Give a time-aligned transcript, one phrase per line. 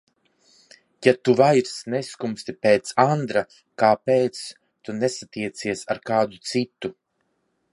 [1.07, 3.43] Ja tu vairs neskumsti pēc Andra,
[3.83, 4.41] kāpēc
[4.89, 6.93] tu nesatiecies ar kādu citu?